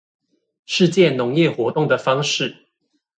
[0.65, 2.65] 世界農業活動的方式